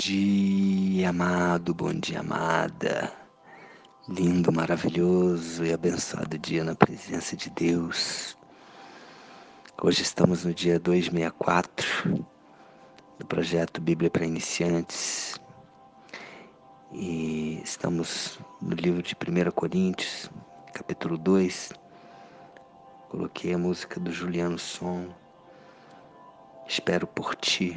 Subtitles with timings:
[0.00, 3.12] dia, amado, bom dia, amada.
[4.08, 8.34] Lindo, maravilhoso e abençoado dia na presença de Deus.
[9.82, 12.24] Hoje estamos no dia 264
[13.18, 15.38] do projeto Bíblia para Iniciantes
[16.94, 20.30] e estamos no livro de 1 Coríntios,
[20.72, 21.74] capítulo 2.
[23.10, 25.10] Coloquei a música do Juliano Som.
[26.66, 27.76] Espero por ti.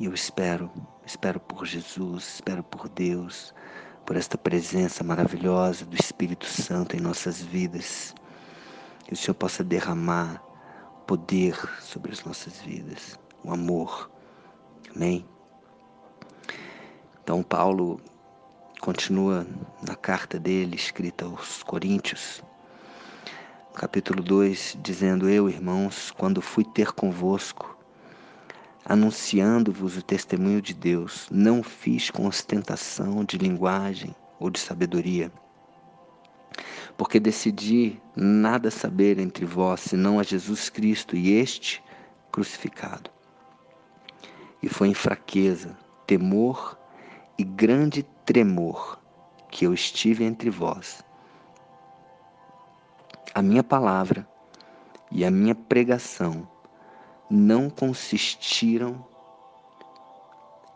[0.00, 0.70] E eu espero,
[1.04, 3.52] espero por Jesus, espero por Deus,
[4.06, 8.14] por esta presença maravilhosa do Espírito Santo em nossas vidas.
[9.04, 10.42] Que o Senhor possa derramar
[11.06, 14.10] poder sobre as nossas vidas, o amor.
[14.96, 15.28] Amém?
[17.22, 18.00] Então, Paulo
[18.80, 19.46] continua
[19.86, 22.42] na carta dele, escrita aos Coríntios,
[23.74, 27.78] capítulo 2, dizendo: Eu, irmãos, quando fui ter convosco,
[28.84, 35.30] anunciando-vos o testemunho de Deus, não fiz com ostentação de linguagem ou de sabedoria,
[36.96, 41.82] porque decidi nada saber entre vós senão a Jesus Cristo e este
[42.32, 43.10] crucificado.
[44.62, 46.78] E foi em fraqueza, temor
[47.38, 48.98] e grande tremor
[49.50, 51.02] que eu estive entre vós.
[53.34, 54.28] A minha palavra
[55.10, 56.48] e a minha pregação
[57.30, 59.06] não consistiram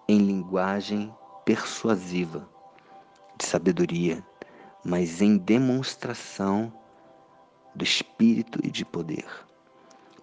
[0.06, 1.12] em linguagem
[1.44, 2.48] persuasiva
[3.36, 4.24] de sabedoria,
[4.84, 6.72] mas em demonstração
[7.74, 9.26] do Espírito e de poder,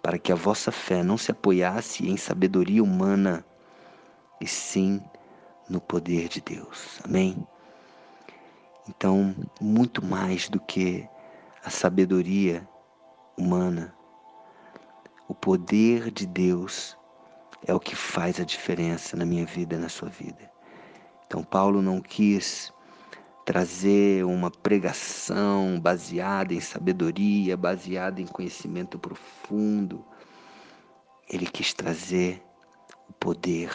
[0.02, 3.44] para que a vossa fé não se apoiasse em sabedoria humana,
[4.40, 5.02] e sim
[5.68, 6.98] no poder de Deus.
[7.04, 7.46] Amém?
[8.88, 11.06] Então, muito mais do que
[11.62, 12.66] a sabedoria
[13.36, 13.94] humana,
[15.28, 16.96] o poder de Deus
[17.66, 20.50] é o que faz a diferença na minha vida e na sua vida.
[21.26, 22.72] Então, Paulo não quis
[23.44, 30.04] trazer uma pregação baseada em sabedoria, baseada em conhecimento profundo.
[31.28, 32.42] Ele quis trazer
[33.08, 33.74] o poder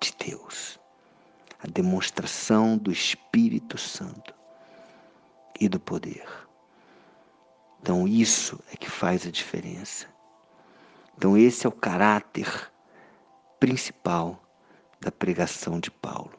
[0.00, 0.78] de Deus,
[1.62, 4.34] a demonstração do Espírito Santo
[5.60, 6.26] e do poder.
[7.80, 10.15] Então, isso é que faz a diferença.
[11.16, 12.70] Então, esse é o caráter
[13.58, 14.42] principal
[15.00, 16.38] da pregação de Paulo.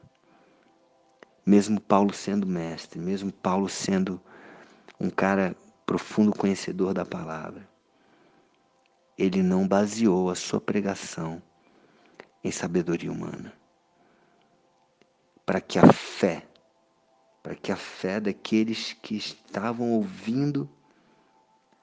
[1.44, 4.22] Mesmo Paulo sendo mestre, mesmo Paulo sendo
[5.00, 5.56] um cara
[5.86, 7.68] profundo conhecedor da palavra,
[9.18, 11.42] ele não baseou a sua pregação
[12.44, 13.54] em sabedoria humana.
[15.44, 16.46] Para que a fé,
[17.42, 20.70] para que a fé daqueles que estavam ouvindo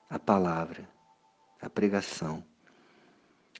[0.08, 0.88] a palavra,
[1.60, 2.44] a pregação,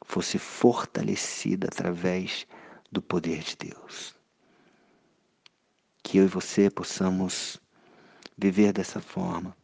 [0.05, 2.47] fosse fortalecida através
[2.93, 4.15] do poder de Deus.
[6.03, 7.61] Que eu e você possamos
[8.37, 9.57] viver dessa forma,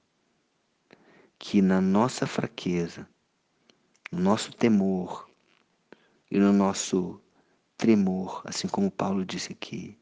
[1.38, 3.06] que na nossa fraqueza,
[4.10, 5.28] no nosso temor
[6.30, 7.20] e no nosso
[7.76, 9.98] tremor, assim como Paulo disse aqui,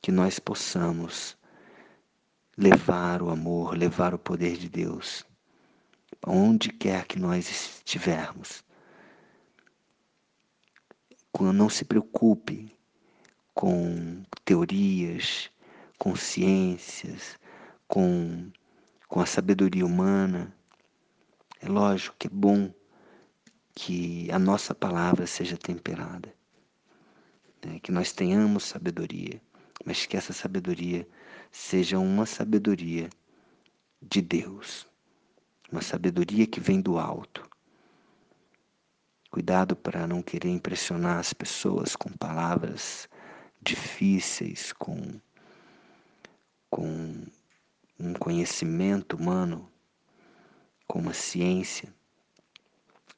[0.00, 1.36] que nós possamos
[2.56, 5.24] levar o amor, levar o poder de Deus,
[6.26, 8.64] onde quer que nós estivermos
[11.52, 12.76] não se preocupe
[13.54, 15.50] com teorias,
[15.98, 17.38] com ciências,
[17.86, 18.50] com,
[19.08, 20.54] com a sabedoria humana.
[21.60, 22.72] É lógico que é bom
[23.74, 26.34] que a nossa palavra seja temperada,
[27.64, 27.78] né?
[27.80, 29.40] que nós tenhamos sabedoria,
[29.84, 31.08] mas que essa sabedoria
[31.50, 33.08] seja uma sabedoria
[34.02, 34.86] de Deus,
[35.70, 37.47] uma sabedoria que vem do alto,
[39.30, 43.08] Cuidado para não querer impressionar as pessoas com palavras
[43.60, 45.20] difíceis, com,
[46.70, 47.26] com
[48.00, 49.70] um conhecimento humano,
[50.86, 51.92] com uma ciência.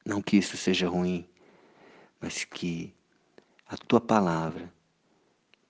[0.05, 1.25] Não que isso seja ruim,
[2.19, 2.93] mas que
[3.65, 4.71] a tua palavra,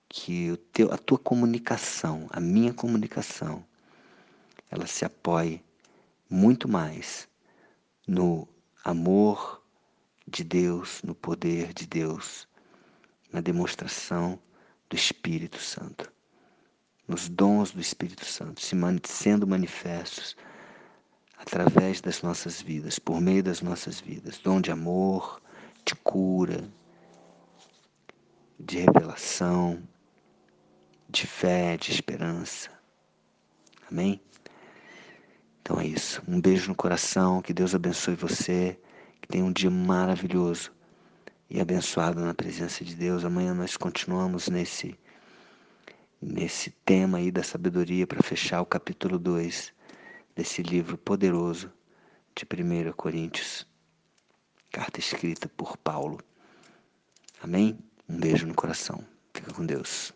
[0.08, 3.64] que o teu, a tua comunicação, a minha comunicação,
[4.68, 5.62] ela se apoie
[6.28, 7.28] muito mais
[8.08, 8.48] no
[8.84, 9.61] amor,
[10.26, 12.48] de Deus, no poder de Deus,
[13.32, 14.38] na demonstração
[14.88, 16.12] do Espírito Santo,
[17.08, 20.36] nos dons do Espírito Santo, se sendo manifestos
[21.38, 25.42] através das nossas vidas, por meio das nossas vidas, dom de amor,
[25.84, 26.68] de cura,
[28.58, 29.82] de revelação,
[31.08, 32.70] de fé, de esperança.
[33.90, 34.20] Amém?
[35.60, 36.22] Então é isso.
[36.26, 38.78] Um beijo no coração, que Deus abençoe você.
[39.22, 40.70] Que tenha um dia maravilhoso
[41.48, 43.24] e abençoado na presença de Deus.
[43.24, 44.98] Amanhã nós continuamos nesse
[46.20, 49.72] nesse tema aí da sabedoria para fechar o capítulo 2
[50.36, 51.72] desse livro poderoso
[52.34, 53.66] de 1 Coríntios,
[54.70, 56.20] carta escrita por Paulo.
[57.42, 57.78] Amém?
[58.08, 59.04] Um beijo no coração.
[59.34, 60.14] Fica com Deus.